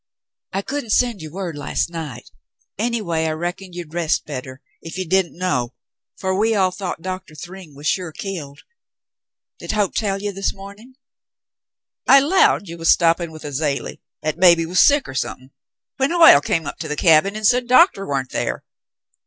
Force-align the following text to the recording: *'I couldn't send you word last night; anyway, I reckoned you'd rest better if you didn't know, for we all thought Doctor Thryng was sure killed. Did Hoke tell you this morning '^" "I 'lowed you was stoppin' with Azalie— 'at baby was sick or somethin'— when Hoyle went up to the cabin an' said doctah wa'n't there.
*'I 0.53 0.63
couldn't 0.63 0.89
send 0.89 1.21
you 1.21 1.31
word 1.31 1.55
last 1.55 1.91
night; 1.91 2.31
anyway, 2.75 3.25
I 3.27 3.33
reckoned 3.33 3.75
you'd 3.75 3.93
rest 3.93 4.25
better 4.25 4.59
if 4.81 4.97
you 4.97 5.07
didn't 5.07 5.37
know, 5.37 5.75
for 6.17 6.33
we 6.33 6.55
all 6.55 6.71
thought 6.71 7.03
Doctor 7.03 7.35
Thryng 7.35 7.75
was 7.75 7.85
sure 7.85 8.11
killed. 8.11 8.61
Did 9.59 9.73
Hoke 9.73 9.93
tell 9.93 10.19
you 10.19 10.31
this 10.31 10.55
morning 10.55 10.95
'^" 10.95 10.97
"I 12.11 12.19
'lowed 12.19 12.67
you 12.67 12.79
was 12.79 12.89
stoppin' 12.91 13.31
with 13.31 13.45
Azalie— 13.45 14.01
'at 14.23 14.39
baby 14.39 14.65
was 14.65 14.79
sick 14.79 15.07
or 15.07 15.13
somethin'— 15.13 15.51
when 15.97 16.09
Hoyle 16.09 16.41
went 16.49 16.65
up 16.65 16.79
to 16.79 16.87
the 16.87 16.95
cabin 16.95 17.35
an' 17.35 17.43
said 17.43 17.67
doctah 17.67 18.03
wa'n't 18.03 18.31
there. 18.31 18.63